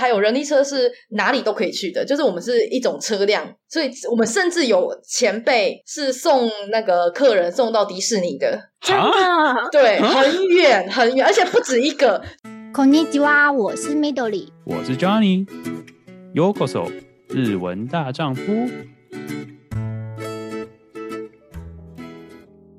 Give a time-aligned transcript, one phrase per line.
[0.00, 12.24] 还有人力车是哪里都可以去的，就是我们是一种车辆，所以我们甚至有前辈是送那个客人送到迪士尼的，真的，对，很远很远，而且不止一个。
[12.72, 16.90] こんにちは，我是 Midori，我是 Johnny，Yokoso，
[17.28, 18.42] 日文大丈夫。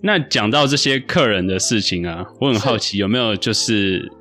[0.02, 4.12] 那讲到这些客人的事情啊，我很好奇有没有就是，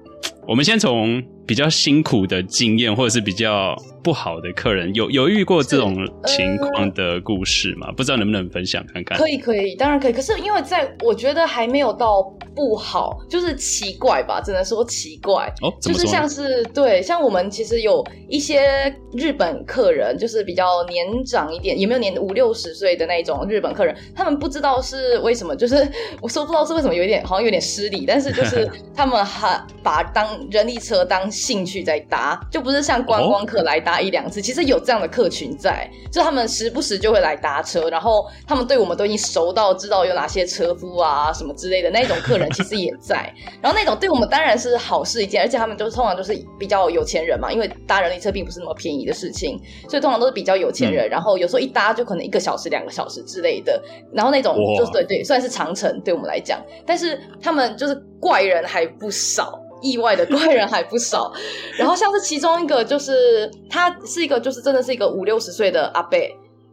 [0.46, 1.22] 我们先从。
[1.50, 5.94] 比较辛苦的经验，或者是比较不好的客人，有有遇过这种
[6.26, 7.88] 情况的故事吗？
[7.88, 9.18] 呃、不知道能不能分享看看？
[9.18, 10.12] 可以，可以，当然可以。
[10.12, 12.22] 可是因为在我觉得还没有到
[12.54, 15.52] 不好，就是奇怪吧，只能说奇怪。
[15.62, 15.72] 哦？
[15.80, 25.76] 就是像是对，像我们其实有一些日本客人，就是比较年长一点，也没有年五六十岁的那种日本客人，他们不知道是为什么，就是
[26.20, 31.30] 我说不知道是为什么，有一点好像有点失礼，但是就是 他们还把当人力车当。
[31.30, 34.40] 兴趣在搭，就不是像观光客来搭一两次。
[34.40, 34.44] Oh?
[34.44, 43.32] 其实有这样的客群在，就他们时不时就会来搭车，然后他们对我们都已经熟到知道有哪些车夫啊什么之类的那种客人，其实也在。
[43.62, 51.08] 然后那种对我们当然是好事一件，而且他们就是通常都是比较有钱人嘛，因为搭人力车并不是那么便宜的事情，所以通常都是比较有钱人。
[51.08, 53.80] 嗯、然后有时候一搭就可能一个小时、两个小时之类的。
[54.12, 59.58] 然后那种就是对对，算是长程对我们来讲，但是他们就是怪人还不少。
[59.80, 61.32] 意外的怪人还不少，
[61.78, 66.18] 然后像是其中一个，就是他是一个，就是真的是一个五六十岁的阿伯、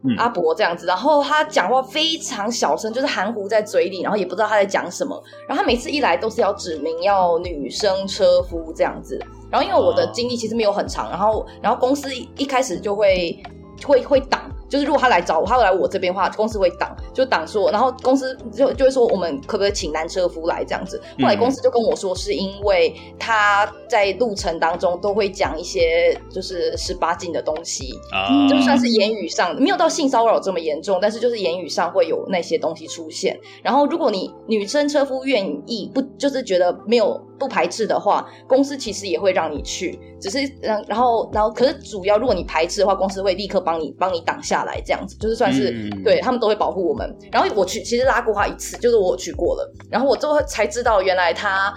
[0.04, 9.20] 嗯、阿伯这样子，然后他讲话非常小声，就是含糊在嘴里，然后也不知道他在讲什么，然后他每次一来都是要指明要女生车夫这样子，
[9.52, 13.42] 然后因为我的经历其实没有很长，然后然后公司一开始就会
[13.86, 14.42] 会会挡。
[14.70, 21.02] 就是如果他来找我，他会来我这边的话，公司会挡，就挡说，然后公司就就会说，我们可不可以请男车夫来这样子？
[21.20, 33.40] 后来公司就跟我说，是因为他在路程当中都会讲一些就是十八禁的东西，嗯、就算是言语上没有到性骚扰这么严重，但是就是言语上会有那些东西出现。
[33.64, 44.58] 然后如果你女生车夫愿意不，就是觉得没有不排斥的话，公司其实也会让你去，只是然然后然后可是主要如果你排斥的话，公司会立刻帮你帮你挡下。
[44.68, 47.16] 来这样子，就是算是、嗯、对他们都会保护我们。
[47.32, 49.74] 然后我去，其实拉过他一次，就是我去过了。
[49.90, 51.74] 然后我之后才知道，原来他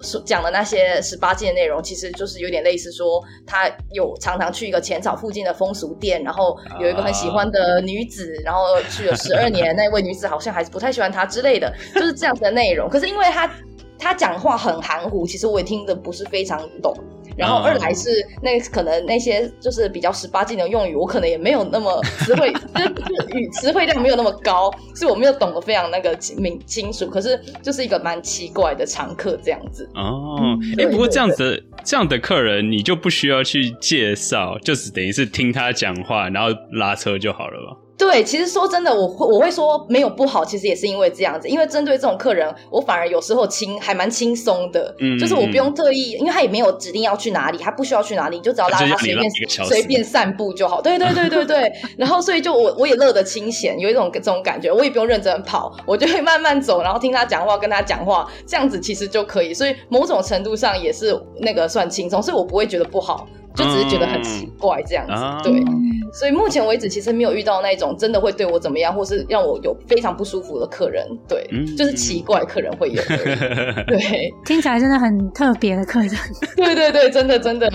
[0.00, 12.88] 所讲的那些十八禁的内容，其实就是有点类似说，他有常常去一个浅草附近的风俗店，然后有一个很喜欢的女子，然后去了十二年，那位女子好像还是不太喜欢他之类的，就是这样子的内容。
[12.88, 13.48] 可是因为他
[14.02, 16.92] 他讲话很含糊，其实我也听得不是非常懂。
[17.34, 18.10] 然后二来是
[18.42, 27.06] 那可能那些就是比较十八禁的用语，我可能也没有那么词汇，就是语词汇量没有那么高，所以我没有懂得非常那个明清楚。
[27.06, 29.88] 可是就是一个蛮奇怪的常客这样子。
[29.94, 37.78] 哦，哎，不过这样子这样的客人你就不需要去介绍，就是等于是听他讲话，然后拉车就好了吧？
[37.98, 50.82] 对，其实说真的，我会我会说没有不好，其实也是因为这样子，因为针对这种客人，我反而有时候轻还蛮轻松的，嗯，就是我不用特意，因为他也没有指定要去哪里，他不需要去哪里，你就只要拉他随便随便散步就好。
[50.82, 63.28] 对对对对对， 然后所以就我我也乐得清闲，有一种这种感觉，我也不用认真跑，我就会慢慢走，然后听他讲话，跟他讲话，这样子其实就可以，所以某种程度上也是那个算轻松，所以我不会觉得不好。
[63.54, 65.62] 就只是觉得很奇怪这样子，嗯、对，
[66.12, 73.02] 所以目前为止其实没有遇到那种真的会对我怎么样，或是让我有非常不舒服的客人，对，嗯、就是奇怪客人会有，
[73.86, 76.10] 对，听起来真的很特别的客人，
[76.56, 77.70] 对对对，真的真的，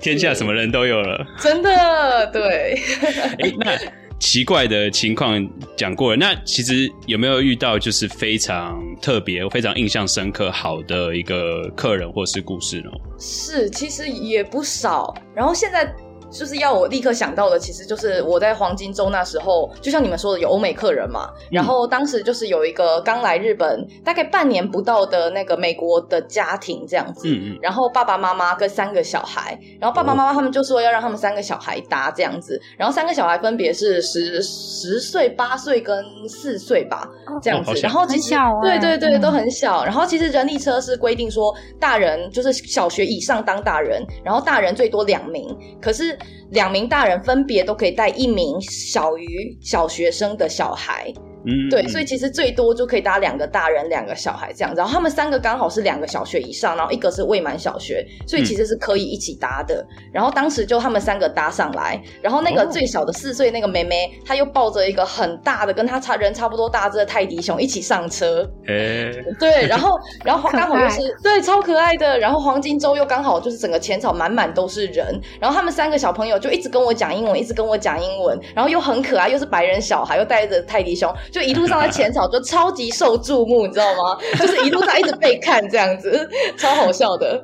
[0.00, 2.74] 天下什么人都有了，真的，对。
[3.38, 12.90] 欸奇怪的情况讲过了，那其实有没有遇到就是非常特别、非常印象深刻、好的一个客人或是故事呢？
[13.18, 15.14] 是，其实也不少。
[15.34, 15.94] 然后现在。
[16.30, 21.30] 就是要我立刻想到的，其实就是我在黄金周那时候，就像你们说的，有欧美客人嘛。
[21.50, 27.58] 然后当时就是有一个刚来日本大概半年不到的那个美国的家庭这样子，嗯嗯。
[27.62, 37.08] 然后爸爸妈妈跟三个小孩，然后爸爸妈妈他们就说要让他们三个小孩搭这样子，然后三个小孩分别是十十岁、八岁跟四岁吧，
[37.42, 37.72] 这样子。
[37.80, 39.84] 然后其实小对对对都很小。
[39.84, 46.17] 然后其实人力车是规定说大人就是小学以上当大人，然后大人最多两名，可是。
[46.50, 51.12] 两名大人分别都可以带一名小于小学生的小孩，
[51.48, 54.78] 嗯，对，所以其实最多就可以搭两个大人，两个小孩这样子。
[54.78, 59.76] 然后他们三个刚好是两个小学以上，然后一个是未满小学，所以其实是可以一起搭的。
[59.90, 68.46] 嗯、然后当时就他们三个搭上来，然后那个最小的四岁那个妹妹，她又抱着一个很大的跟她差人差不多大只的泰迪熊一起上车。
[68.66, 69.10] 欸、
[69.40, 84.18] 对，然后然后刚好又是对超可爱的，然后黄金周又刚好就是整个浅草满满都是人，然后他们三个小朋友就一直跟我讲英文，一直跟我讲英文，然后又很可爱，又是白人小孩，又带着泰迪熊，就一路上在浅草就超级受注目，你知道吗？
[84.38, 87.42] 就是一路上一直被看这样子， 超好笑的。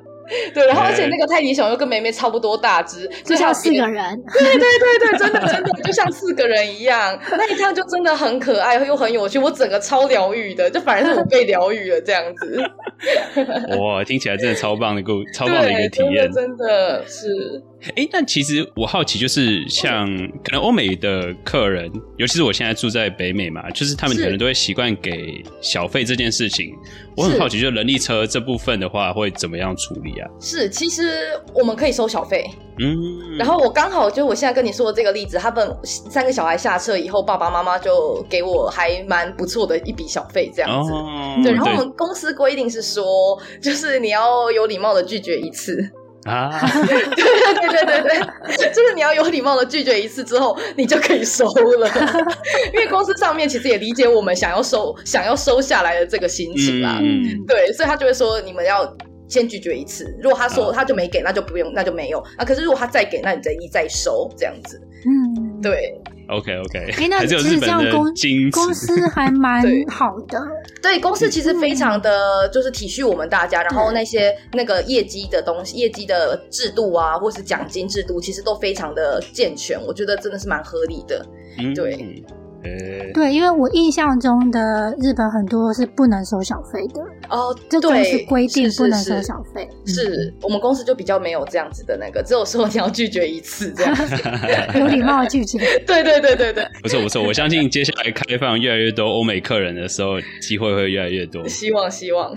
[0.54, 4.16] 对，然后而且那个泰迪熊又跟梅梅差不多大只，就像四个人。
[4.32, 7.18] 对对对对，真的真的就像四个人一样。
[7.32, 12.58] 那一趟就真的很可爱又很有趣，我整个超疗愈的，就反而是我被疗愈了这样子。
[13.78, 17.62] 哇，听起来真的超棒的故，超棒的一个体验，真的，真的是。
[17.96, 20.06] 哎，但其实我好奇，就是像
[20.42, 26.74] 可能欧美的客人，尤其是我现在住在北美嘛，就是他们可能都会习惯给小费这件事情。
[27.16, 30.28] 我很好奇，就是人力车这部分的话，会怎么样处理啊？
[30.40, 31.02] 是，其实
[31.54, 32.44] 我们可以收小费。
[32.80, 40.90] 嗯，然后我刚好就我现在跟你说的这个例子，他们三个小孩下车以后，爸爸妈妈就给我还蛮不错的一笔小费，这样子。
[40.90, 43.04] 哦、对，然后我们公司规定是说，
[43.62, 45.88] 就是你要有礼貌的拒绝一次。
[46.24, 51.88] 啊，对对对对对对，就是你要有礼貌的拒绝一次之后，你就可以收了。
[52.72, 56.98] 因为公司上面其实也理解我们想要收、想要收下来的这个心情啦。
[57.02, 58.90] 嗯，对，所以他就会说，你们要
[59.28, 60.06] 先拒绝一次。
[60.22, 62.44] 如果他说他就没给，那就不用，那就没有啊。
[62.44, 64.80] 可是如果他再给，那你再一再收这样子。
[65.06, 65.94] 嗯，对。
[66.28, 68.04] OK OK，哎，那其实这样公
[68.50, 70.40] 公司还蛮好的。
[70.80, 81.26] 对，对，公司其实非常的就是体恤我们大家，嗯、然后那些那个业绩的东西、业绩的制度啊，或是奖金制度，其实都非常的健全，我觉得真的是蛮合理的。
[81.58, 82.24] 嗯、对。
[83.12, 89.68] 对，因为我印象中的日本很多是不能收小费的哦，这公司规定不能收小费。
[89.86, 94.16] 是，是，是，是、嗯、我们公司就比较没有这样子的那个，只有说你要拒绝一次这样子，
[94.78, 95.58] 有礼貌的拒绝。
[95.86, 101.46] 对对对对对， 不错不错，我相信接下来开放越来越多欧美客人的时候，机会会越来越多。
[101.46, 102.34] 希望希望，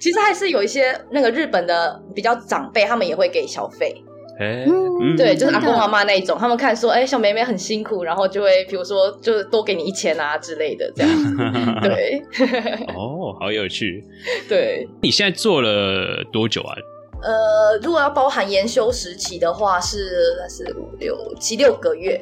[0.00, 3.94] 其实还是有一些那个日本的比较长辈，他们也会给小费。
[4.38, 11.10] 哎，嗯、对，就是阿公阿妈那一种，他们看说，哎，小妹妹很辛苦，然后就会，比如说，就是多给你一千啊之类的，这样。
[11.82, 12.22] 对，
[12.94, 14.04] 哦，好有趣。
[14.48, 16.74] 对，你现在做了多久啊？
[17.22, 22.20] 呃，如果要包含研修时期的话，是是五六七六个月。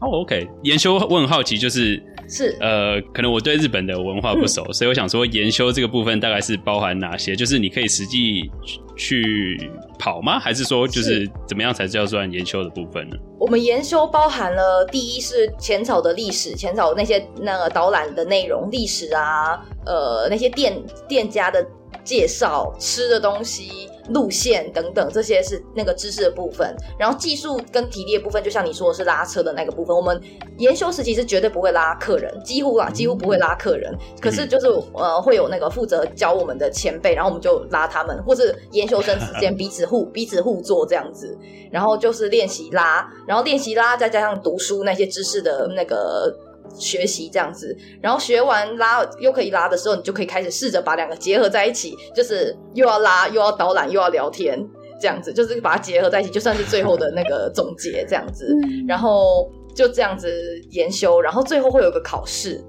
[0.00, 2.02] 哦，OK，研修我很好奇，就是。
[2.28, 7.34] 是呃，可能我对日本的文化不熟，嗯、所以我想说研修这个部分大概是包含哪些？
[7.36, 8.50] 就是你可以实际
[8.96, 10.38] 去跑吗？
[10.38, 13.16] 还是说就是怎么样才叫算研修的部分呢？
[13.38, 21.66] 我们研修包含了第一是浅草的历史，浅草那些那个导览的内容，历史啊，呃，那些店店家的
[22.04, 23.88] 介绍，吃的东西。
[24.10, 29.96] 路线等等，这些是那个知识的部分，然后技术跟体力的部分，就像你说的是拉车的那个部分。
[29.96, 30.20] 我们
[30.58, 33.90] 研修时期是绝对不会拉客人，几乎啊几乎不会拉客人。
[34.20, 41.34] 可是就是呃会有那个负责教我们的前辈，然后我们就拉他们，或是研修生之间彼此互彼此互做这样子，
[41.72, 46.30] 然后就是练习拉，然后练习拉再加上读书那些知识的那个。
[46.72, 54.58] 学习这样子，然后学完拉又可以拉的时候，你就可以开始试着把两个结合在一起，就是又要拉又要导览又要聊天
[55.00, 58.56] 这样子，就是把它结合在一起，就算是最后的那个总结这样子。
[58.88, 60.28] 然后就这样子
[60.70, 62.60] 研修，然后最后会有个考试，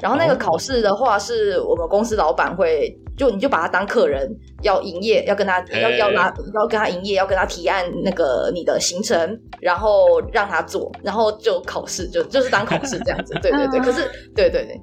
[0.00, 2.98] 然后那个考试的话是我们公司老板会。
[3.16, 4.28] 就你就把他当客人，
[4.62, 13.34] 要营业，要跟他要要拉，要跟他营业，要跟他提案那个你的行程，然后让他做，然后就考试，就就是当考试这样子。
[13.42, 14.80] 对对对，可是对对对，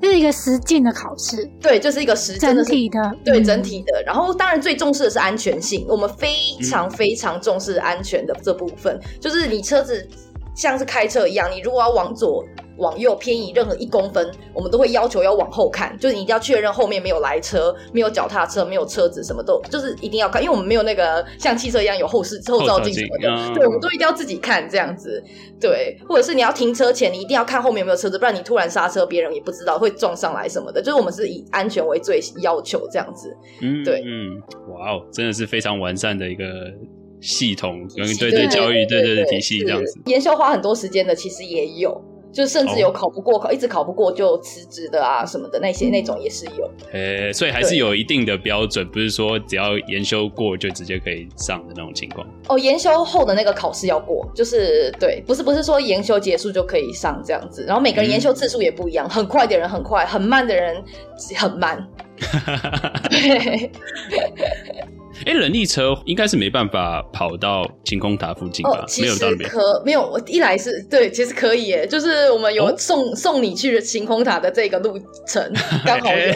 [0.00, 4.02] 这是一个实践的考试，对，就是一个实践的整体的，对整体的。
[4.04, 6.34] 然后当然最重视的是安全性，我们非
[6.68, 10.06] 常非常重视安全的这部分，就是你车子
[10.54, 12.44] 像是开车一样，你如果要往左。
[12.78, 25.22] 往右偏移任何一公分，我们都会要求要往后看，就是你一定要确认后面没有来车、没有脚踏车、没有车子，什么都就是一定要看，因为我们没有那个像汽车一样有后视后照镜什么的，嗯、对，我们都一定要自己看这样子。
[25.60, 30.80] 对，或者是你要停车前，你一定要看后面有没有车子，不然你突然刹车，别人也不知道会撞上来什么的。
[30.80, 33.36] 就是我们是以安全为最要求这样子。
[33.60, 34.40] 嗯，对，嗯，
[34.72, 36.44] 哇哦，真的是非常完善的一个
[37.22, 39.98] 系统跟对对教育对对的体系这样子。
[40.06, 41.98] 研修花很多时间的，其实也有。
[42.32, 43.54] 就甚至有考不过，考、oh.
[43.54, 46.70] 一直考不过就辞职的啊什么的那些那种也是有。
[46.90, 52.26] 呃，所以还是有一定的标准，不是说只要研修过就直接可以上的那种情况。
[52.48, 57.66] 哦，研修后的那个考试要过，就是对，不是不是说研修结束就可以上这样子。
[57.66, 60.82] 然后每个人研修次数也不一样，嗯、很快的人很快，很慢的人
[61.36, 61.86] 很慢。
[63.10, 63.70] 对。
[65.26, 68.70] 哎，人力车应该是没办法跑到晴空塔附近吧？
[68.70, 69.48] 哦、没有到那边。
[69.50, 75.52] 可没有，我一来是对，其实可以耶，就是我们有送、哦、送你去晴空塔的这个路程，
[75.86, 76.32] 刚好有，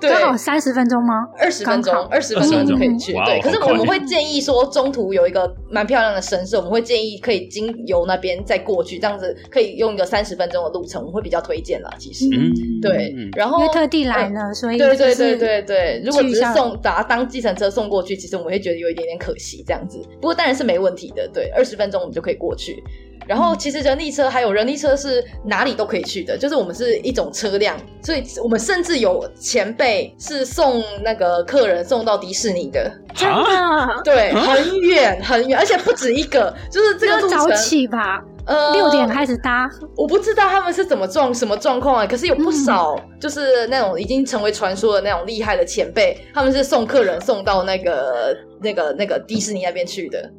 [0.00, 1.26] 对，刚好三十分钟吗？
[1.38, 3.12] 二十分钟，二十分钟就可以去。
[3.24, 11.90] 对，可是我们会建议说，中途有一个蛮漂亮的神社，我们会建议可以经由那边再过去，这样子可以用一个三十分钟的路程，我们会比较推荐啦。
[11.98, 18.21] 其实，嗯、对，然后因为特地来呢，嗯、所以对对对对对，如果只是送把它当计程车送过去。
[18.22, 19.98] 其实我们会觉得有一点点可惜，这样子。
[20.20, 22.80] 不过当然是没问题的，对，二十分钟我们就可以过去。
[23.26, 38.22] 然后其实人力车还有人力车是哪里都可以去的，就是我们是一种车辆，所以我们甚至有前辈是送那个客人送到迪士尼的，真的，对，很远很远，而且不止一个，就是这个路程早起吧。
[38.44, 42.06] 呃，六点开始搭，我不知道他们是怎么状什么状况啊。
[42.06, 50.30] 可是有不少就是那种已经成为传说的那种厉害的前辈，他们是送客人送到那个那个那个迪士尼那边去的，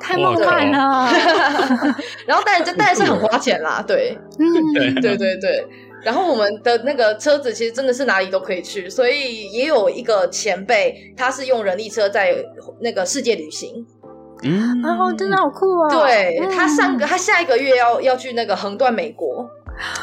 [0.00, 1.10] 太梦幻了。
[2.26, 5.66] 然后当然这当然是很花钱啦，对，嗯，对对对。
[6.00, 12.36] 然后我们的那个车子其实真的是哪里都可以去，所以也有一个前辈，他是用人力车在
[12.80, 13.84] 那个世界旅行。
[14.42, 15.88] 嗯，哦，真的好酷啊！
[15.90, 19.48] 对，他上个，他下一个月要要去那个横断美国。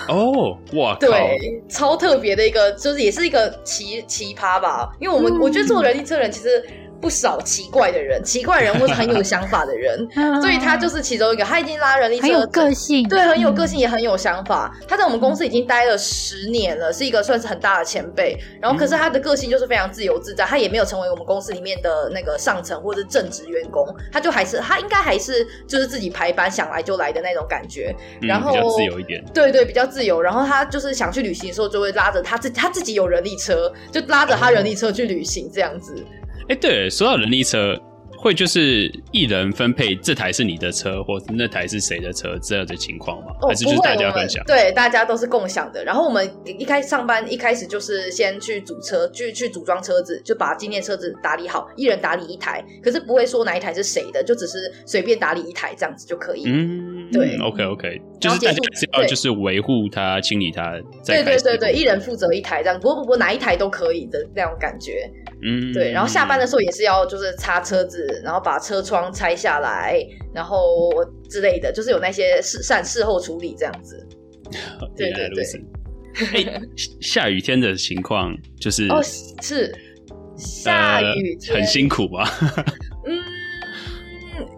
[0.07, 4.91] 哦，哇，对，超特别的一个，就是也是一个奇奇葩吧。
[4.99, 6.63] 因为我们我觉得做人力车人其实。
[7.05, 10.09] 不少奇怪的人，奇怪人或是很有想法的人，
[10.41, 11.43] 所以他就是其中一个。
[11.43, 14.75] 他已经拉人力车，很有个性，对，很有个性，也很有想法。
[14.87, 18.35] 他在我们公司已经待了十年了，是一个算是很大的前辈。
[18.59, 27.95] 然后，可是他的个性就是非常自由自在，他也没有成为我们公司里面的那个上层或者正职员工，他就还是他应该还是就是自己排班想来就来的那种感觉。
[28.19, 30.19] 然后、嗯、比较自由一点，对对，比较自由。
[30.19, 35.93] 然后他就是想去旅行的时候，就会拉着他自他自己有人力车，就拉着他人力车去旅行这样子。
[36.47, 37.75] 哎，欸、对，说到人力车，
[38.17, 43.31] 会就是一人分配这台是你的车，或是那台是谁的车这样的情况吗？
[43.41, 44.43] 哦、还是就是大家分享？
[44.45, 45.83] 对，大家都是共享的。
[45.83, 52.63] 然后我们一开始上班一开始就是先去组车，去去组装车子，就把今天车子打理好，一人打理一台。
[52.83, 56.43] 可是不会说哪一台是谁的，就只是随便打理一台这样子就可以。
[56.45, 60.71] 嗯，对，OK OK，就是大家只要就是维护它、清理它。
[61.05, 65.09] 对对对对，一人负责一台这样，不不不，哪一台都可以的那种感觉。
[65.45, 69.99] 嗯，对，然后下班的时候也是要就是擦车子，然后把车窗拆下来，
[70.33, 70.89] 然后
[71.29, 74.05] 之类的，就是有那些事善事后处理这样子。
[74.95, 75.43] 对 对对。
[76.31, 76.61] 欸、
[77.01, 79.01] 下雨天的情况就是哦，
[79.41, 79.69] 是
[80.37, 82.23] 下雨很辛苦吧？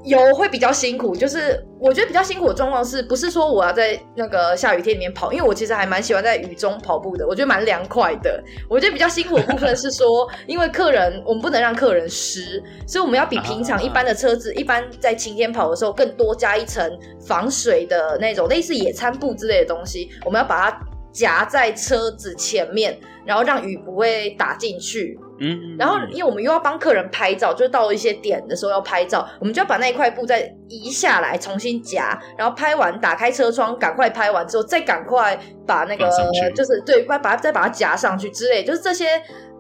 [0.08, 5.34] 有会比较辛苦，就是我觉得比较辛苦的状况是不是说我要在那个下雨天里面跑？
[5.34, 8.42] 因为我其实还蛮喜欢在雨中跑步的，我觉得蛮凉快的。
[8.70, 20.80] 我觉得比较辛苦的部分是说，因为客人我们不能让客人湿，所以我们要比平常一般的车子，一般在晴天跑的时候更多加一层防水的那种类似野餐布之类的东西，我们要把它
[21.12, 25.20] 夹在车子前面，然后让雨不会打进去。
[25.40, 36.10] 嗯，然后因为我们又要帮客人拍照，就是到了一些点的时候要拍照，我们就要把那一块布再移下来，重新夹，然后拍完打开车窗，赶快拍完之后再赶快把那个
[36.56, 39.06] 就是对，快把它再把它夹上去之类，就是这些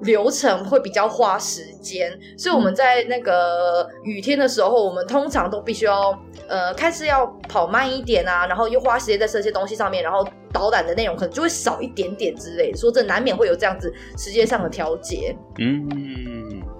[0.01, 6.17] 流程会比较花时间，所以我们在那个雨天的时候，我们通常都必须要
[6.47, 15.35] 呃，开始要跑慢一点啊，然后又花时间在这些东西上面，然后导览的内容可能就会少一点点之类的，说这难免会有这样子时间上的调节。
[15.59, 15.66] 嗯，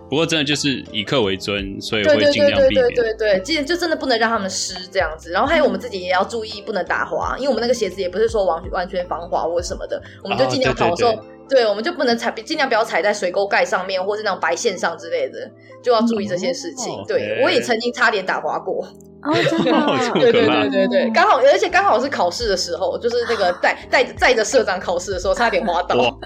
[0.10, 2.86] 不过真的就是以客为尊，所以会尽量避免。
[2.86, 5.32] 对对对对对对，对，就真的不能让他们湿这样子。
[5.32, 15.52] 然后还有我们自己也要注意，不能打滑，因为我们那个鞋子也不是说完完全防滑或什么的，我们就尽量跑的时候，哦、对，对，对，对，我们就不能踩，尽量不要踩在水沟盖上面，或是那种白线上之类的，
[15.84, 16.94] 就要注意这些事情。
[16.94, 18.88] 嗯、对，我也曾经差点打滑过。
[19.24, 26.18] 哦，真的、啊，对对对对对，刚好，而且刚好是考试的时候，就是那个带带载着社长考试的时候，差点滑倒。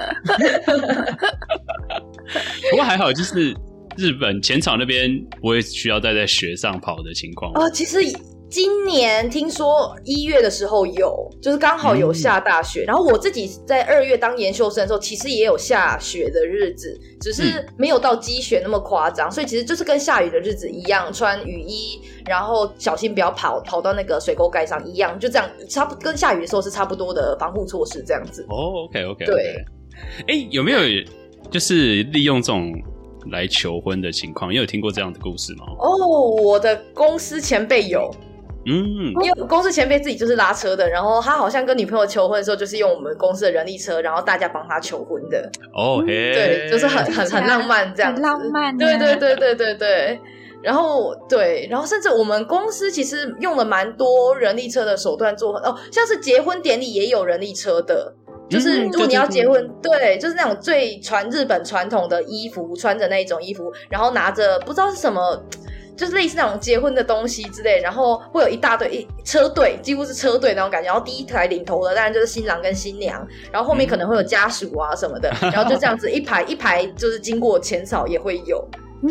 [2.83, 3.53] 还好，就是
[3.97, 5.09] 日本浅草那边
[5.41, 7.51] 不会需要带在雪上跑的情况。
[7.53, 7.99] 哦、呃，其实
[8.49, 12.83] 今年听说一月的时候有，就是刚好有下大雪。
[12.83, 19.29] 嗯、然后我自己在二月当研修生的时候，其实也有下雪的日子，只是没有到积雪那么夸张。
[19.29, 28.45] 嗯、所以其实就是跟下雨的日子一样，穿雨衣，然后小心不要跑跑到那个水沟盖上一样，就这样差不跟下雨的时候是差不多的防护措施这样子。
[28.49, 29.63] 哦，OK OK，对。
[30.27, 30.79] 哎，有没有
[31.51, 32.73] 就是利用这种
[33.29, 34.49] 来求婚的情况？
[34.49, 35.65] 你有听过这样的故事吗？
[35.77, 38.09] 哦，我的公司前辈有，
[38.65, 45.51] 嗯，因为公司前辈自己就是拉车的，然后他好像跟女朋友求婚的时候，就是用我们公司的人力车，然后大家帮他求婚的。
[45.73, 48.75] 哦，对，就是很很很浪漫这样，很浪漫。
[48.77, 50.19] 对对对对对对。
[50.63, 58.13] 然后对，然后甚至我们公司其实用了蛮多人力车的手段做哦，像是结婚典礼也有人力车的。
[58.51, 65.41] 就是如果你要结婚，嗯、对，对，对，就是那种最传日本传统的衣服，穿着那种衣服，然后拿着不知道是什么，
[65.95, 70.87] 就是类似那种结婚的东西之类，然后会有一大堆一车队，几乎是车队那种感觉。
[70.87, 78.67] 然后第一台领头的当然就是新郎跟新娘，然后后面可能会有家属啊什么的，嗯、然后就这样子一排一排，就是经过前草也会有。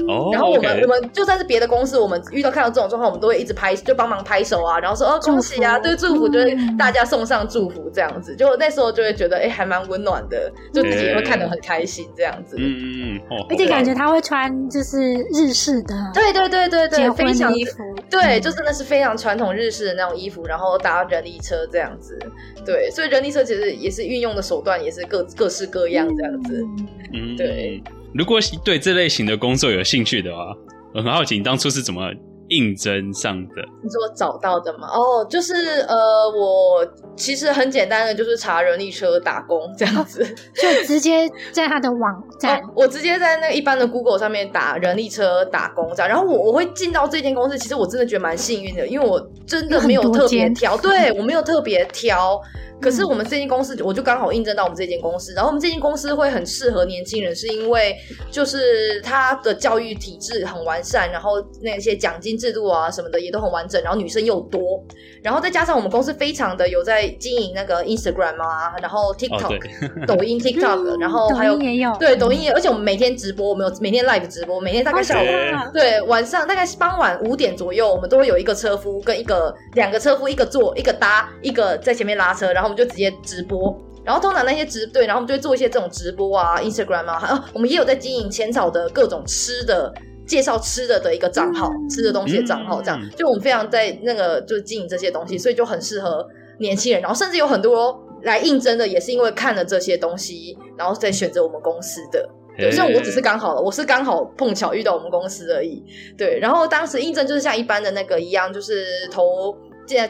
[0.09, 12.57] 哦，然后我们 okay 我们就算是别的公司，我们遇到看到这种状况，我们都会一直拍，就帮忙拍手啊，然后说哦恭喜啊，对，祝福，就是大家送上祝福这样子，就那时候就会觉得哎还蛮温暖的，就自己也会看得很开心这样子。
[12.59, 14.99] 嗯嗯嗯，而且感觉他会穿就是
[15.33, 17.79] 日式的，对对对对对，非常衣服，
[18.09, 22.19] 对，就真的是非常传统日式的那种衣服，然后搭人力车这样子，
[22.65, 26.65] 对，所以人力车其实也是运用的手段也是各各式各样这样子，
[27.13, 27.83] 嗯，对。
[28.13, 30.55] 如果对这类型的工作有兴趣的话，
[30.93, 32.13] 我很好奇你当初是怎么
[32.51, 33.55] 应征上的？
[33.83, 34.87] 你说我找到的吗？
[34.89, 35.55] 哦，就是
[35.89, 40.23] 呃，我其实很简单的，就是查人力车打工这样子，
[40.55, 52.41] 就直接在他的网 站，哦，我直接在那个一般的 Google 上面打人力车打工这样，然后我我会进到这间公司，其实我真的觉得蛮幸运的，因为我真的没有特别挑，对，我没有特别挑。
[52.81, 55.35] 可是我们这间公司，我就刚好应征到我们这间公司。
[55.35, 57.95] 然后我们这间公司会很适合年轻人，是因为
[58.31, 64.83] 就是他的教育体制很完善，然后那些奖金制度啊什么的也都很完整，然后女生又多，
[65.23, 75.27] 然后再加上我们公司非常的有在经营那个 Instagram 啊，然后 TikTok、哦、抖音 TikTok，然后还有抖音也有，对，抖音也有，而且我们每天直播，我们有每天 live 直播，每天大概下午.
[75.75, 82.71] 对，晚上大概是傍晚五点左右，我们都会有一个车夫跟一个两个车夫，一个坐一个搭，一个在前面拉车，然后。
[82.71, 89.93] 我们就直接直播，然后通常那些直对，然后我们就会做一些这种直播啊，Instagram 啊，啊，我们也有在经营浅草的各种吃的
[90.31, 96.25] 介绍吃的的一个账号，嗯、吃的东西的账号，这样，就我们非常在那个就是经营这些东西，所以就很适合
[96.61, 102.29] 年轻人，然后甚至有很多来应征的，也是因为看了这些东西，然后再选择我们公司的。
[102.57, 105.83] 对，所以我只是刚好了，我是刚好碰巧遇到我们公司而已。
[106.17, 109.57] 对，然后当时应征就是像一般的那个一样，就是投。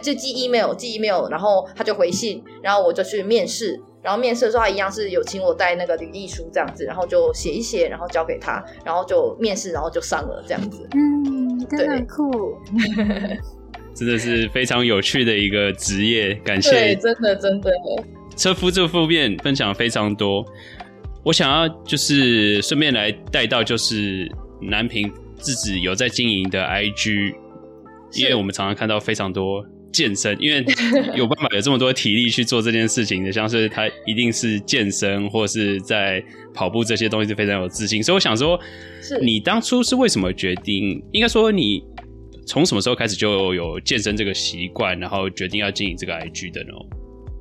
[0.02, 10.88] 就寄 email，寄 email，然后他就回信，然后我就去面试，然后面试的时候他一样是有请我带那个履历书这样子，然后就写一写，然后交给他，然后就面试，然后就上了这样子。
[10.92, 12.56] 嗯，真的很酷，
[13.94, 16.70] 真的是非常有趣的一个职业，感谢。
[16.70, 17.70] 对，真的真的。
[18.36, 20.44] 车夫这方面分享非常多，
[21.22, 27.34] 我想要就是顺便来带到就是南平自己有在经营的 IG。
[28.14, 30.64] 因为我们常常看到非常多健身，因为
[31.16, 36.22] 有办法有这么多体力去做这件事情的，像是他一定是健身或是在
[36.54, 38.02] 跑步这些东西是非常有自信。
[38.02, 38.58] 所以我想说，
[39.02, 41.02] 是你当初是为什么决定？
[41.12, 41.82] 应该说你
[42.46, 46.72] 从什么时候开始就有健身这个习惯，然后决定要经营这个 IG 的呢？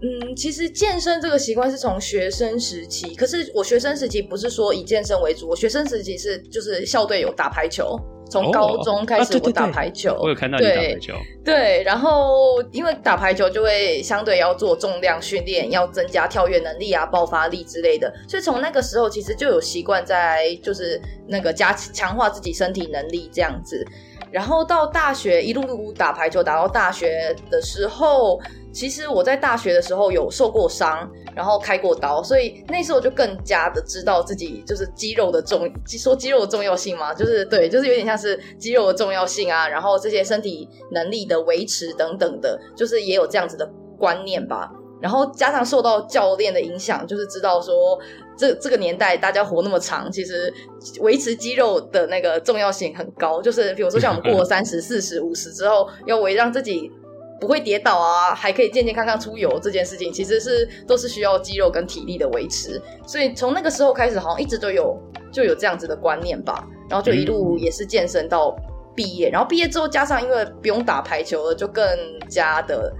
[0.01, 7.99] 嗯，其实健身这个习惯是从学生时期，可是我学生时期不是说以健身为主，我学生时期是就是校队有打排球。
[8.29, 11.13] 从高中开始，我打排球，我有看到你打排球。
[11.43, 23.85] 对，然后因为打排球就会相对要做重量训练，要增加跳跃能力啊、爆发力之类的，所以从那个时候其实就有习惯在就是那个加强化自己身体能力这样子。
[24.31, 28.39] 然后到大学一路路打排球打到大学的时候，
[28.71, 44.71] 其实我在大学的时候有受过伤，然后开过刀，所以那时候就更加的知道自己就是肌肉的重，说肌肉的重要性嘛，就是对，就是有点像是肌肉的重要性啊，然后这些身体能力的维持等等的，就是也有这样子的观念吧。
[45.01, 47.97] 然后加上受到教练的影响，就是知道说
[48.37, 50.53] 这这个年代大家活那么长，其实
[50.99, 53.41] 维持肌肉的那个重要性很高。
[53.41, 56.91] 就是比如说像我们过了三十、四十、五十之后，要维让自己
[57.39, 62.81] 不会跌倒啊，还可以健健康康出游这件事情，其实是都是需要肌肉跟体力的维持。
[63.07, 64.97] 所以从那个时候开始，好像一直都有
[65.31, 66.67] 就有这样子的观念吧。
[66.89, 68.55] 然后就一路也是健身到
[68.95, 71.85] 毕业，然后毕业之后加上因为不用打排球了，就更
[72.27, 72.91] 加的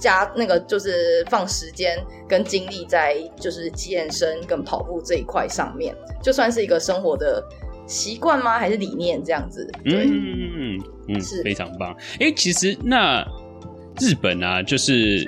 [0.00, 7.44] 加那个就是放时间跟精力在就是健身跟跑步这一块上面，就算是一个生活的
[7.86, 8.58] 习惯吗？
[8.58, 9.70] 还是理念这样子？
[9.84, 11.94] 对嗯嗯，是非常棒。
[12.14, 13.22] 哎、欸，其实那
[14.00, 15.26] 日本啊，就是。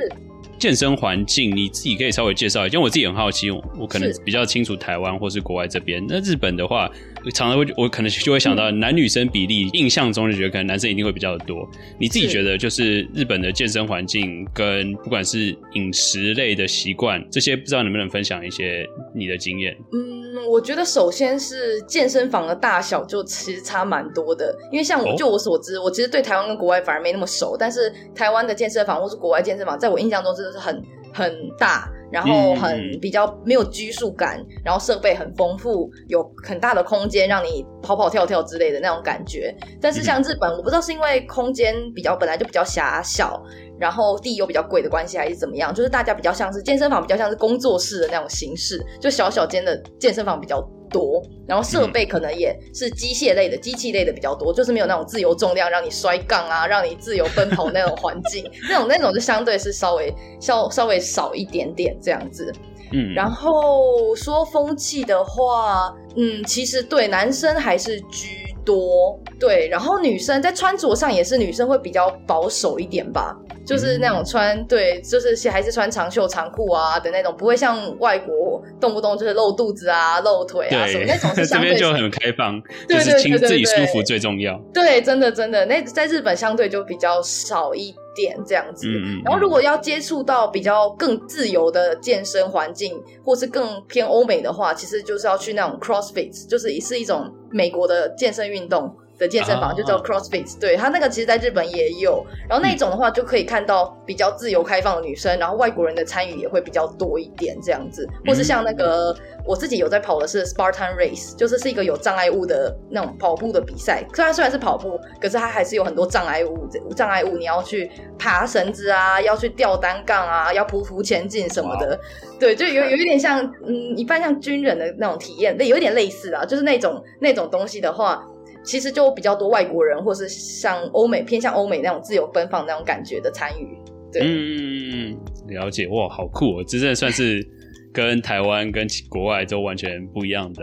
[0.57, 6.03] 健身环境你自己可以稍微介绍一下，因为我自己很好奇，我可能比较清楚台湾或是国外这边。
[6.09, 6.89] 那日本的话，
[7.33, 11.69] 常常会我可能就会想到男女生比例，印象中就觉得可能男生一定会比较多。
[11.99, 19.77] 你自己觉得就是日本的健身环境跟不管是饮食类的习惯这些，不知道能不能分享一些你的经验？
[19.93, 30.83] 嗯，我觉得首先是健身房的大小就其实差蛮多的，因为像我就我所知，我其实对台湾跟国外反而没那么熟，但是台湾的健身房或是国外健身房，在我印象中真的是很
[31.13, 31.91] 很大。
[32.11, 39.55] 然后很比较没有拘束感，然后设备很丰富，有很大的空间让你跑跑跳跳之类的那种感觉。
[39.81, 43.43] 但是像日本，我不知道是因为空间比较本来就比较狭小，
[43.79, 50.61] 然后地又比较贵的关系，还是怎么样，就是大家比较像是健身房比较像是工作室的那种形式，就小小间的健身房比较
[50.95, 62.53] 多，然后设备可能也是机械类的、机器类的比较多，就是没有那种自由重量让你摔杠啊，让你自由奔跑那种环境，那种那种就相对是稍微稍稍微少一点点这样子。
[62.93, 73.37] 嗯，然后说风气的话，嗯，其实对男生还是居多，对，然后女生在穿着上也是女生会比较保守一点吧。
[73.67, 81.71] 就是那种穿、嗯、对，就是还是穿长袖长裤啊的那种，不会像外国动不动就是露肚子啊、露腿啊什么那种是相对。
[81.71, 84.59] 这边就很开放，就是亲自己舒服最重要。
[84.73, 88.87] 对，真的真的，那在日本相对就比较少一点这样子。
[88.89, 89.23] 嗯嗯。
[89.25, 98.95] 然后如果要接触到比较更自由的健身环境，或是更偏欧美的话，其实就是要去那种 CrossFit，就是也是一种美国的健身运动。
[99.19, 100.61] 的健身房、oh, 就叫 CrossFit，、oh.
[100.61, 121.99] 对，它那个其实在日本也有，然后那种的话就可以看到比较自由开放的女生，然后外国人的参与也会比较多一点这样子，或是像那个、嗯、我自己有在跑的是 Spartan Race，就是是一个有障碍物的那种跑步的比赛，虽然虽然是跑步，可是它还是有很多障碍物，障碍物你要去爬绳子啊，要去吊单杠啊，要匍匐前进什么的
[122.41, 128.29] 对，就有有一点像嗯，一般像军人的那种体验，那有一点类似啊，就是那种那种东西的话。
[128.65, 133.79] 其实就比较多外国人，或是像欧美偏向欧美那种自由奔放那种感觉的参与，
[134.11, 137.47] 对，嗯，了解，哇，好酷哦，这真的算是。
[137.95, 140.63] 跟台湾跟国外都完全不一样的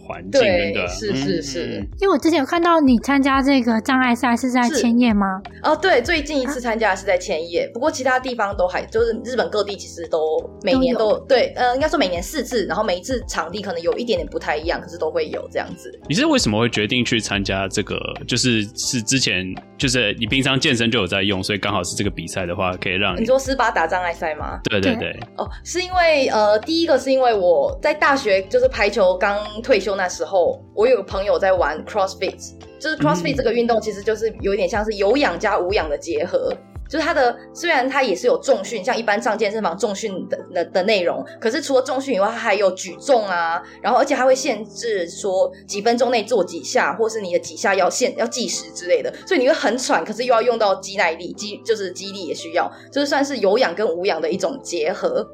[0.00, 1.86] 环境，对，对是是是。
[2.00, 5.42] 因为我之前有看到你参加这个障碍赛是在千叶吗？
[5.62, 10.18] 哦，对，最近一次参加的是在千叶，啊，不过其他地方都还就是日本各地其实都
[10.62, 15.92] 每年都，都对，呃，应该说每年四次，然后每一次场地可能有一点点不太一样，可是都会有这样子。
[16.08, 17.98] 你是为什么会决定去参加这个？
[18.26, 19.44] 就是是之前
[19.76, 24.58] 就是你平常健身就有在用，所以刚好是这个比赛的话，可以让你，你说斯巴达障碍赛吗？
[24.70, 25.14] 对对对。
[25.36, 26.26] 哦，是因为。
[26.37, 36.52] 呃，第一个是因为我在大学就是排球刚退休那时候，我有个朋友在玩 CrossFit，就是 CrossFit 这个运动其实就是有点像是有氧加无氧的结合，
[36.88, 55.26] 就是它的虽然它也是有重训，像一般上健身房重训的的的内容，可是除了重训以外，它还有举重啊，然后而且还会限制说几分钟内做几下，或是你的几下要限要计时之类的，所以你会很喘，可是又要用到肌耐力，肌就是肌力也需要，就是算是有氧跟无氧的一种结合。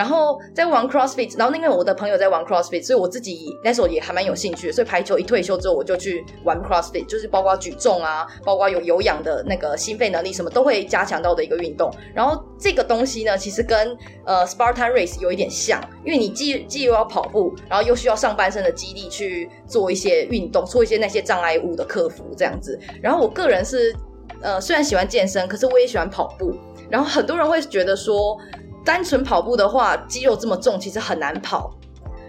[0.00, 4.72] 然后在玩 CrossFit，然后因为我的朋友在玩 CrossFit，所以我自己那时候也还蛮有兴趣的。
[4.72, 11.92] 所以排球一退休之后，我就去玩 CrossFit，就是包括举重啊，包括有有氧的那个心肺能力什么都会加强到的一个运动。
[12.14, 22.80] 然后这个东西呢，其实跟呃 Spartan Race 有一点像，因为你既既又要跑步，然后又需要上半身的肌力去做一些运动，做一些那些障碍物的克服这样子。
[23.02, 23.94] 然后我个人是
[24.40, 26.56] 呃虽然喜欢健身，可是我也喜欢跑步。
[26.88, 28.38] 然后很多人会觉得说。
[28.90, 31.70] 单纯跑步的话，肌肉这么重，其实很难跑。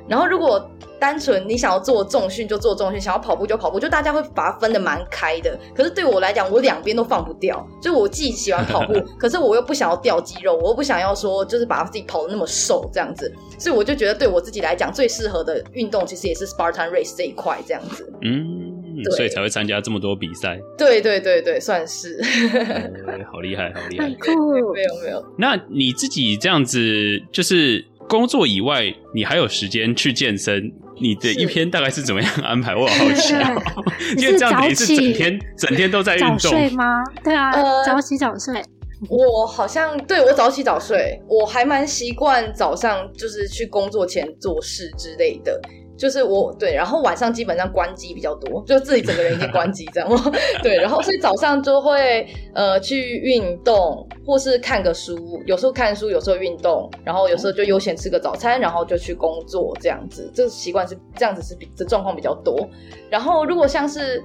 [0.08, 0.64] 然后如果
[1.00, 5.58] 单纯你想要做重训就做重训，想要跑步就跑步，就大家会把它分的蛮开的。
[5.74, 7.68] 可是对我来讲，我两边都放不掉。
[7.82, 13.34] 就我既喜欢跑步， 可是我又不想要掉肌肉，我又不想要说就是把自己跑的那么瘦这样子。
[13.58, 18.08] 所以我就觉得对我自己来讲，最适合的运动其实也是 Spartan Race 这一块这样子。
[18.22, 18.81] 嗯。
[19.12, 25.24] 所以才会参加这么多比赛，对对对对，算是，嗯、好厉害，好厉害，酷，没有没有。
[25.38, 30.72] 那你自己这样子，就是工作以外，你还有时间去健身？
[31.02, 32.76] 你的一天大概是怎么样安排？
[32.76, 33.34] 我好奇，
[34.22, 37.04] 因为这样子你是整天整天都在运动早睡吗？
[37.24, 38.62] 对啊，呃、早起早睡。
[39.10, 45.60] 我好像对我早起早睡，我还蛮习惯早上就是去工作前做事之类的。
[46.02, 50.10] 就是我对，然后晚上基本上关机比较多，就自己整个人已经关机这样。
[50.64, 60.32] 对，然后所以早上就会呃去运动，或是看个书，有时候看书，有时候运动，然后有时候就悠闲吃个早餐，然后就去工作这样子。
[60.34, 62.68] 这个习惯是这样子是比这状况比较多。
[63.08, 64.24] 然后如果像是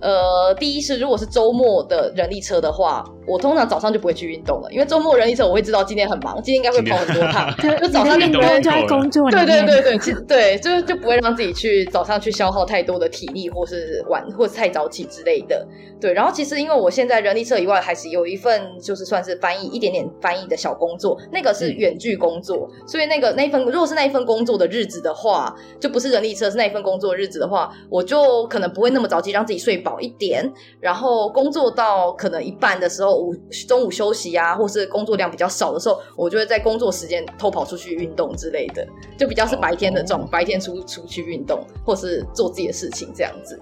[0.00, 9.30] 呃第一是如果是周末的人力车的话，我通常早上就不会去运动了，因为周末人力车我会知道今天很忙，今天应该会跑很多趟，就早上就不会在工作。
[9.30, 15.66] 对对对对，其实对，就是就不会让自己去早上去消耗太多的体力，或是晚或是太早起之类的。
[16.00, 30.48] 对，然后其实因为我现在人力车以外，还是有一份就是算是翻译一点点翻译的小工作，那个是远距工作，嗯、所以那个那一份如果是那一份工作的日子的话，就不是人力车，是那一份工作的日子的话，我就可能不会那么早起，让自己睡饱一点，
[30.80, 33.34] 然后工作到可能一半的时候，午
[33.66, 43.58] 中午休息啊，或是工作量比较少的时候，我就会在工作时间偷跑出去运动之类的，就比较是白天的这种、哦、白天出出去运动，或是做自己的事情这样子。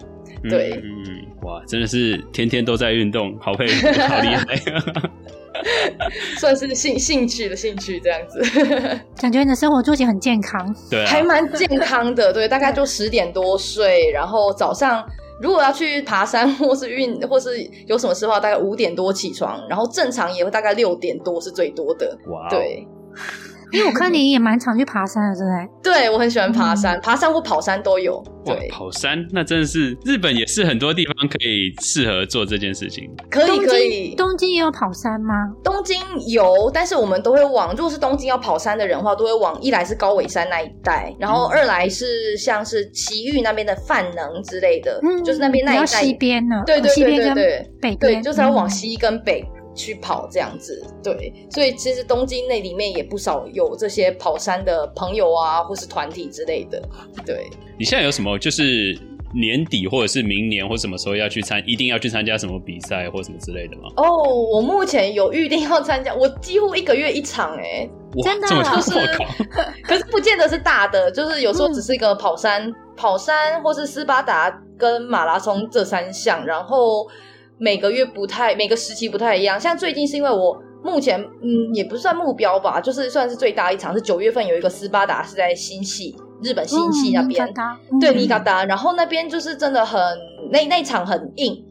[0.48, 4.46] 对，嗯，哇，真的是天天都在运动，好佩服，好厉害。
[6.38, 8.42] 算是兴兴趣的兴趣这样子，
[9.18, 12.30] 感觉你的生活作息很健康，对、啊，还蛮健康的。
[12.30, 15.02] 对，大概就十点多睡，然后早上
[15.40, 17.50] 如果要去爬山 或是运或是
[17.86, 22.16] 有什么事的话，大概五点多起床，然后正常也会大概六点多是最多的。
[22.50, 22.86] 对。
[23.72, 25.92] 因为我看你也蛮常去爬山的，对不对？
[25.92, 28.22] 对，我很喜欢爬山，嗯、爬山或跑山都有。
[28.44, 33.10] 对，跑山那真的是日本也是很多地方可以适合做这件事情。
[33.28, 35.34] 可以可以，东京也有跑山吗？
[35.64, 35.98] 东京
[36.28, 49.42] 有，但是我们都会往，如果是东京要跑山的人的话，都会往一来是高尾山那一带，然后二来是像是埼玉那边的饭能之类的，嗯，就是那边那一带西边呢，对对对对对，对，北对，就是要往西跟北。
[49.42, 56.82] 嗯去跑这样子，对，所以其实东京那里面也不少有这些跑山的朋友啊，或是团体之类的。
[57.24, 58.98] 对，你现在有什么就是
[59.34, 63.90] 年底或者是明年或什么时候要去参，一定要去参加什么比赛或什么之类的吗？
[63.96, 67.90] 哦，我目前有预定要参加，我几乎一个月一场哎、欸，
[68.24, 68.92] 真的，就是，
[69.84, 77.06] 可是不见得是大的，就是有时候只是一个跑山、嗯、跑山或是斯巴达跟马拉松这三项，然后。
[77.58, 79.58] 每个月不太，每个时期不太一样。
[79.58, 87.46] 像最近是因为我目前，嗯，也不算目标吧，就是算是最大一场是九月份有一个斯巴达是在新系，日本新系那边，
[87.90, 88.64] 嗯、对，尼加达。
[88.66, 89.98] 然后那边就是真的很，
[90.50, 91.64] 那那场很硬，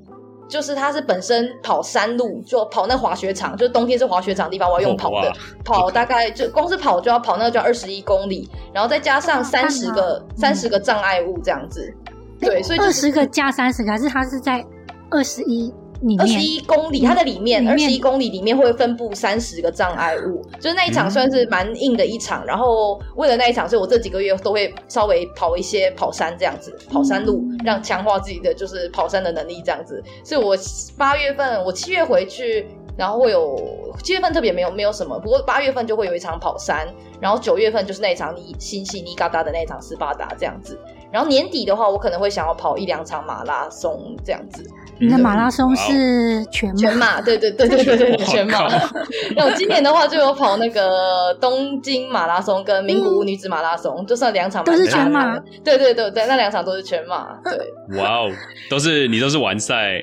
[0.48, 5.32] 就是它是本身跑山路，就跑那滑雪场，就冬天是滑雪场的地方，我要用跑的，
[5.64, 11.94] 跑大概就光是跑就要跑那个就二十一公里，然后再加上三十个三十个障碍物这样子。
[12.40, 14.66] 对，所以二十个加三十个，还是它是在。
[15.10, 15.74] 二十一
[16.20, 22.44] 二十一公里，它的里面二十一公里里面会分布三十个障碍物，就是那一场算是蛮硬的一场。
[22.44, 30.04] 嗯、然后为了那一场，所以我这几个月都会稍微跑一些跑山这样子，跑山路，让强化自己的就是跑山的能力这样子。
[30.24, 30.56] 所以我
[30.98, 33.58] 八月份我七月回去，然后会有
[34.04, 36.86] 七月份特别没有没有什么，不过八月份就会有一场跑山，
[37.22, 40.78] 然后九月份就是那一场尼新潟尼嘎达的那一场斯巴达这样子。
[41.16, 44.62] 然后年底的话，我可能会想要跑一两场马拉松这样子。
[45.00, 46.76] 你的马拉松是全马？
[46.76, 48.68] 全马，对对对对对对，全马。
[49.38, 55.40] 那我今年的话就有跑那个东京马拉松跟名古屋女子马拉松，嗯、就算两场，都是全马。
[55.64, 57.34] 对对对对，那两场都是全马。
[57.46, 58.32] 对，哇哦，
[58.70, 60.02] 都是你都是完赛。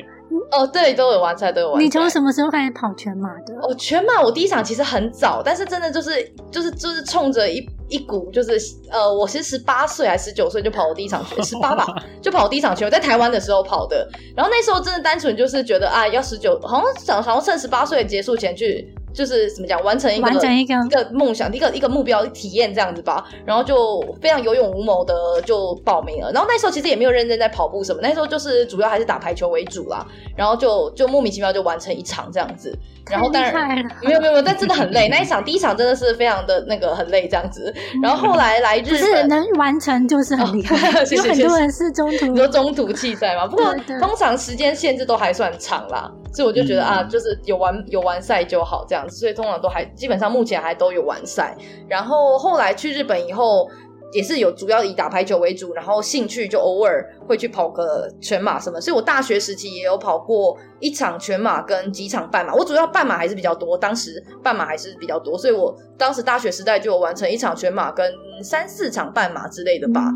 [0.51, 1.83] 哦，对，都有完赛，都有完赛。
[1.85, 3.55] 你从什么时候开始跑全马的？
[3.61, 6.11] 哦，全马我第一场其实很早，但是真的就是
[6.51, 7.61] 就是就是冲着一
[7.93, 8.59] 一股就是
[8.91, 11.87] 呃，我其实十八岁还是十九岁就跑我第一场全， 十八吧，
[12.21, 14.09] 就跑我第一场全，我在台湾的时候跑的。
[14.37, 18.93] 然后那时候真的单纯就是觉得啊，要十九，好像想好像趁十八岁结束前去。
[19.15, 23.23] 就是怎么讲，完成一个完成一个一个梦想，一个一个目标体验这样子吧。
[23.45, 26.33] 然后就非常有勇无谋的就报名了。
[26.33, 30.07] 然后那时候其实也没有认真在跑步什么，那时候就是主要还是打排球为主啦。
[30.35, 32.75] 然后就就莫名其妙就完成一场这样子。
[33.11, 35.09] 然后当然没有没有没有，但真的很累。
[35.09, 37.73] 那一场第一场真的是非常的那个很累这样子。
[38.03, 40.77] 然后后来来日本，是能完成就是很厉害。
[41.01, 43.47] 哦、有很多人是中途，有中途弃赛嘛。
[43.47, 46.11] 不过通常时间限制都还算长啦。
[46.35, 51.55] 所以我就觉得、嗯、啊，就是有完有完赛就好这样子，所以通常都还基本上目前还都有完赛。
[51.89, 53.69] 然后后来去日本以后，
[54.13, 58.81] 也是有主要以打排球为主，然后兴趣就偶尔会去跑个全马什么。
[58.81, 70.13] 所以我大学时期也有跑过一场全马跟几场半马，我主要半马还是比较多，当时半马还是比较多，所以我当时大学时代就有完成一场全马跟三四场半马之类的吧。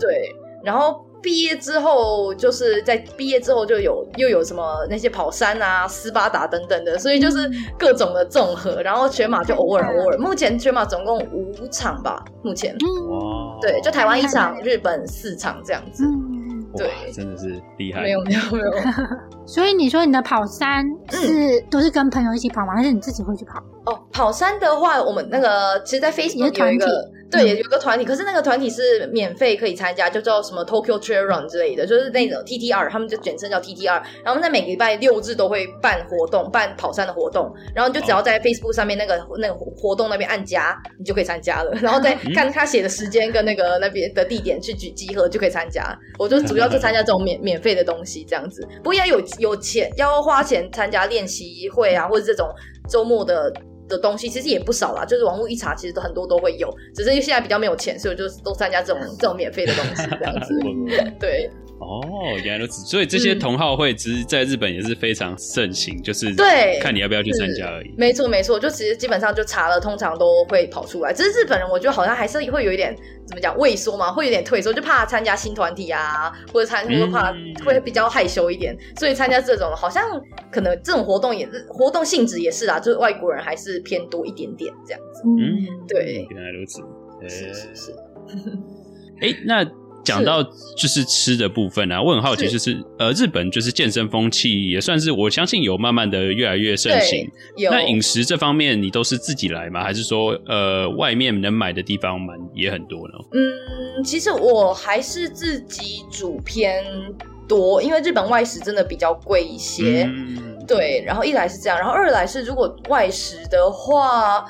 [0.00, 1.04] 对，然后。
[1.22, 8.82] 毕业之后，就是在毕业之后就有又有什么那些跑山啊、斯巴达等等的，所以就是各种的综合。
[8.82, 12.76] 然后全马就偶尔偶尔，目前全马总共五场吧，目前。
[13.08, 13.58] 哇。
[13.60, 16.04] 对，就台湾一场，日本四场这样子。
[16.76, 18.00] 对，真的是厉害。
[18.00, 18.64] 没有没有没有。
[19.46, 22.74] 所以你说你的跑山是都是跟朋友一起跑吗？
[22.74, 23.60] 还是你自己会去跑？
[23.86, 26.86] 哦，跑山的话，我们那个其实，在 Facebook 有一个。
[27.32, 34.02] 对，有个团体，可是那个团体是免费可以参加，就叫什么 Tokyo Trail Run 之类的，就是那种 TTR，他们就简称叫 TTR。
[34.22, 37.52] 然后在每个礼拜六日都会办活动，办跑山的活动。
[37.74, 41.72] 然后你就只要在 Facebook 上面那个那个活动那边按加，你就可以参加了。
[41.80, 45.98] 然后再看他写的时间跟那个那边的地点去集集合，就可以参加。
[46.18, 52.48] 我就主要是参加这种免免费的东西这样子，不过要有有钱，要花钱参加练习会啊，或者这种
[52.88, 53.50] 周末的。
[53.88, 60.58] 的东西其实也不少啦，就是网络一查，其实都很多都会有，只是现在比较没有钱，所以我就都参加这种这种免费的东西这样子。
[61.20, 61.50] 对。
[61.82, 62.02] 哦，
[62.44, 67.92] 原来如此，所以这些同好会其实在日本也是非常盛行，嗯、就是对，看你要不要去参加而已。
[67.96, 71.12] 没错没错，就其实基本上就查了，通常都会跑出来。
[71.12, 80.02] 只是日本人，我觉得好像还是会有一点怎么讲畏缩嘛，会有点退缩，就怕参加新团体啊，或者参会怕会比较害羞一点，嗯、所以参加这种好像
[80.50, 85.22] 可能这种活动也是活动性质也是啦，就是外国人还是偏多一点点这样子。
[85.24, 86.80] 嗯，对，原来如此，
[87.28, 87.92] 是是是。
[89.20, 89.81] 哎、欸，那。
[90.04, 97.30] 讲到就是吃的部分啊，我很好奇，就是呃，日本就是健身风气也算是我相信有慢慢的越来越盛行。
[97.56, 97.70] 有。
[97.70, 99.82] 那饮食这方面，你都是自己来吗？
[99.82, 103.14] 还是说呃，外面能买的地方蛮也很多呢？
[103.32, 106.84] 嗯，其实我还是自己煮偏
[107.48, 110.04] 多，因为日本外食真的比较贵一些。
[110.12, 110.52] 嗯。
[110.64, 114.44] 对，然后一来是这样，然后二来是如果外食的话，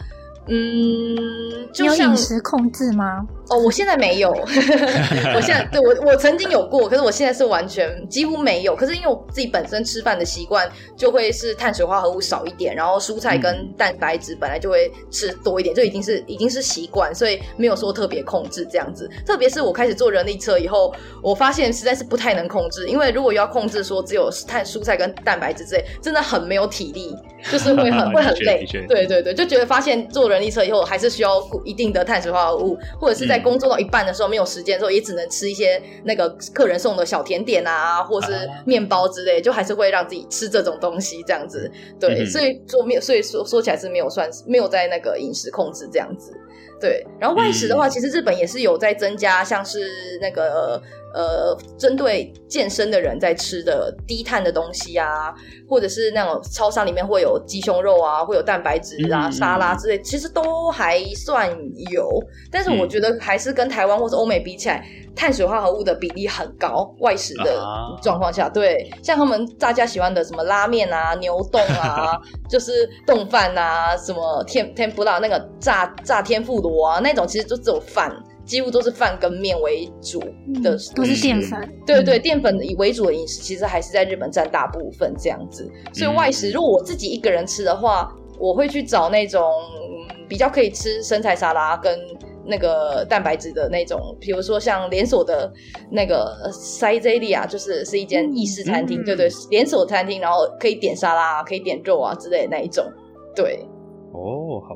[0.47, 1.17] 嗯，
[1.73, 3.27] 就像，有饮食控制吗？
[3.49, 4.31] 哦，我现在没有，
[5.35, 8.75] 我现在对我我曾经有过，可是我现在是完全几乎没有。
[8.75, 19.11] 可是因为我自己本身吃饭的习惯就会是碳水化合物少一点，然后蔬菜跟蛋白质本来就会吃多一点，就已经是已经是习惯，所以没有说特别控制这样子。
[19.27, 27.15] 特别是我开始做人力车以后，我发现实在是不太能控制，因为如果要控制说只有碳蔬菜跟蛋白质之类，真的很没有体力，
[27.51, 28.65] 就是会很 会很累。
[28.89, 41.71] 对对对，就觉得发现做人力车以后还是需要一定的碳水化合物，或者是在工作到一半的时候没有时间的时候，也只能吃一些那个客人送的小甜点啊，或是面包之类，就还是会让自己吃这种东西这样子。
[41.99, 46.33] 对，所以说没有，所以说说起来是没有算没有在那个饮食控制这样子。
[46.81, 49.79] 对，然后外食的话，其实日本也是有在增加，像是
[50.21, 50.83] 那个。
[51.15, 55.33] 呃，针对健身的人在吃的低碳的东西啊，
[55.69, 61.51] 或者是那种超商里面会有鸡胸肉啊，会有蛋白质啊、嗯、沙拉之类，其实都还算
[61.91, 62.09] 有。
[62.51, 66.95] 但是我觉得还是跟台湾或者欧美比起来，碳水化合物的比例很高。
[67.01, 67.63] 外食的
[68.03, 78.11] 状况下，对，像他们大家喜欢的什么拉面啊、牛冻啊， 就是冻饭啊，什么天天不辣那个炸炸天妇罗啊，那种其实就只有饭。
[78.45, 80.19] 几乎都是饭跟面为主
[80.63, 81.73] 的，嗯，都是淀粉。
[81.87, 85.71] 对对，淀粉以为主的饮食，其实还是在日本占大部分这样子。
[85.93, 89.43] 所以外食，如果我自己一个人吃的话，我会去找那种
[90.29, 91.99] 比较可以吃生菜沙拉跟
[92.45, 95.53] 那个蛋白质的那种，比如说像连锁的
[95.91, 102.85] 那个 Saizeriya，就是是一间意式餐厅，对对，连锁餐厅，然后可以点沙拉，可以点肉啊之类的那一种，
[103.37, 103.65] 对。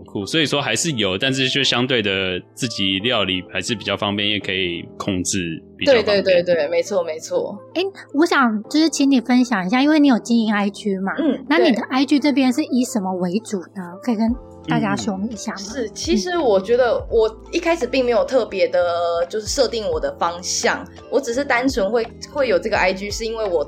[0.05, 0.25] 酷！
[0.27, 6.23] 所以说还是有，但是就相对的自己料理还是比较方便，也可以控制比较方便。
[6.23, 7.57] 对对对对，没错没错。
[7.75, 7.83] 哎，
[8.15, 13.83] 我想就是请你分享一下，因为你有经营 IG 嘛，嗯，那你的 IG 这边是以什么为主呢？
[14.03, 14.35] 可以跟
[14.69, 15.59] 大家说明一下吗？
[15.59, 23.67] 嗯、是，其实我觉得我一开始并没有特别的，就是设定我的方向，我只是单纯会会有这个 IG，是因为我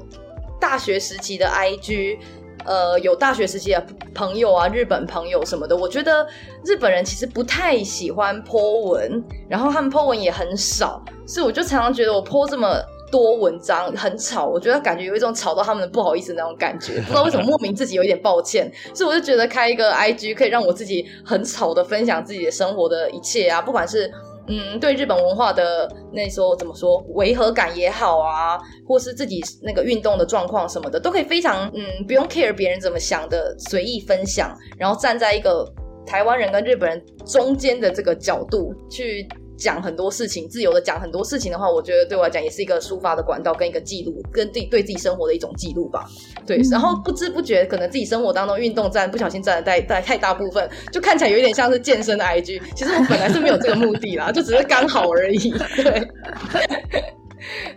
[0.60, 2.18] 大学时期的 IG。
[2.68, 3.82] 呃，有大学时期的
[4.14, 6.26] 朋友啊，日本朋友什么的，我觉得
[6.66, 12.78] 日本人其实不太喜欢 po 文，然后他们 po 文也很少，所以我就常常觉得我 po 这么
[13.10, 24.12] 多文章很吵，我觉得感觉有一种吵到他们的不好意思那种感觉，不知道为什么莫名自己有一点抱歉，所以我就觉得开一个 IG 可以让我自己很吵的分享自己的生活的一切啊，不管是。
[24.48, 35.70] 嗯，对日本文化的那时候怎么说违和感也好啊，或是自己那个运动的状况什么的，都可以非常嗯不用 care 别人怎么想的随意分享，然后站在一个
[36.06, 39.28] 台湾人跟日本人中间的这个角度去。
[39.58, 46.06] 讲很多事情，自由的讲很多事情的话，我觉得对我来讲也是一个抒发的管道，跟一个记录，跟自己对自己生活的一种记录吧。
[46.46, 52.62] 对，然后不知不觉，可能自己生活当中运动占不小心占了太太太大部分，就看起来有点像是健身的 IG。
[52.76, 55.50] 其实我本来是没有这个目的啦， 就只是刚好而已。
[55.76, 56.08] 对。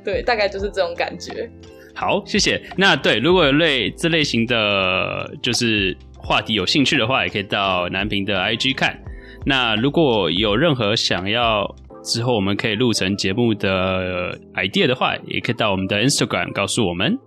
[0.04, 1.50] 对，大概就是这种感觉。
[1.94, 2.62] 好，谢谢。
[2.78, 8.98] 那对，如果有类这类型的就是话题有兴趣的话，也可以到南平的 IG 看。
[9.45, 17.17] 那如果有任何想要之后我们可以录成节目的 idea 的话，也可以到我们的 Instagram 告诉我们。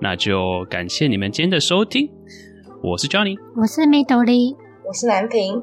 [0.00, 2.08] 那就感谢你们今天的收听。
[2.82, 4.56] 我是 Johnny，我是 Midori，
[4.86, 5.62] 我是南平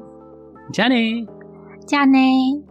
[0.72, 2.67] ，Johnny，Johnny。